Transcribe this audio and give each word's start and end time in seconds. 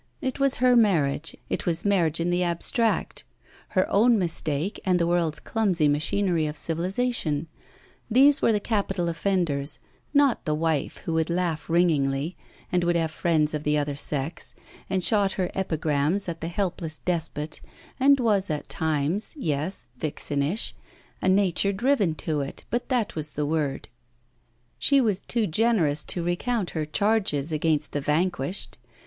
It 0.19 0.39
was 0.39 0.55
her 0.55 0.75
marriage; 0.75 1.37
it 1.47 1.67
was 1.67 1.85
marriage 1.85 2.19
in 2.19 2.31
the 2.31 2.41
abstract: 2.41 3.23
her 3.77 3.87
own 3.87 4.17
mistake 4.17 4.79
and 4.83 4.97
the 4.97 5.05
world's 5.05 5.39
clumsy 5.39 5.87
machinery 5.87 6.47
of 6.47 6.57
civilization: 6.57 7.45
these 8.09 8.41
were 8.41 8.51
the 8.51 8.59
capital 8.59 9.07
offenders: 9.09 9.77
not 10.11 10.43
the 10.45 10.55
wife 10.55 10.97
who 11.05 11.13
would 11.13 11.29
laugh 11.29 11.69
ringingly, 11.69 12.35
and 12.71 12.83
would 12.83 12.95
have 12.95 13.11
friends 13.11 13.53
of 13.53 13.63
the 13.63 13.77
other 13.77 13.93
sex, 13.93 14.55
and 14.89 15.03
shot 15.03 15.33
her 15.33 15.51
epigrams 15.53 16.27
at 16.27 16.41
the 16.41 16.47
helpless 16.47 16.97
despot, 16.97 17.61
and 17.99 18.19
was 18.19 18.49
at 18.49 18.67
times 18.69 19.35
yes, 19.37 19.87
vixenish; 19.99 20.73
a 21.21 21.29
nature 21.29 21.71
driven 21.71 22.15
to 22.15 22.41
it, 22.41 22.63
but 22.71 22.89
that 22.89 23.13
was 23.13 23.33
the 23.33 23.45
word. 23.45 23.87
She 24.79 24.99
was 24.99 25.21
too 25.21 25.45
generous 25.45 26.03
to 26.05 26.23
recount 26.23 26.71
her 26.71 26.87
charges 26.87 27.51
against 27.51 27.91
the 27.91 28.01
vanquished. 28.01 28.79